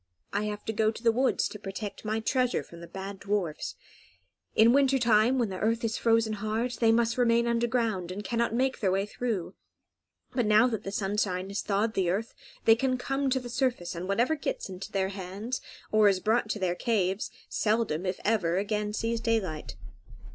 [0.33, 3.75] "I have to go to the woods to protect my treasure from the bad dwarfs.
[4.55, 8.51] In winter time when the earth is frozen hard, they must remain underground, and cannot
[8.51, 9.53] make their way through;
[10.33, 12.33] but now that the sunshine has thawed the earth
[12.65, 15.61] they can come to the surface, and whatever gets into their hands,
[15.91, 19.75] or is brought to their caves, seldom, if ever, again sees daylight."